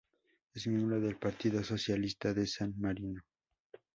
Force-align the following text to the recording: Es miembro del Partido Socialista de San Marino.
Es 0.55 0.65
miembro 0.65 0.99
del 0.99 1.19
Partido 1.19 1.63
Socialista 1.63 2.33
de 2.33 2.47
San 2.47 2.73
Marino. 2.79 3.21